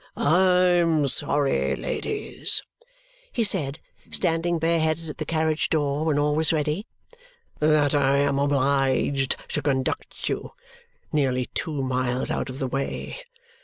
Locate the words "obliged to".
8.39-9.61